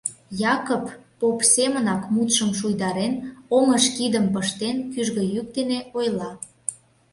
Якып, 0.55 0.85
поп 1.19 1.39
семынак 1.53 2.01
мутшым 2.13 2.51
шуйдарен, 2.59 3.13
оҥыш 3.57 3.85
кидым 3.95 4.25
пыштен, 4.33 4.77
кӱжгӧ 4.93 5.23
йӱк 5.33 5.47
дене 5.57 5.79
ойла. 5.97 6.31